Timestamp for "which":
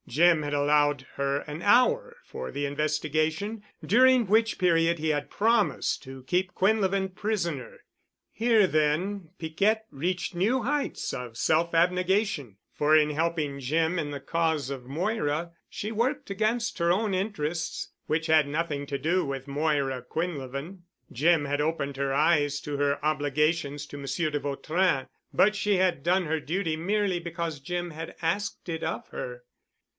4.25-4.57, 18.07-18.25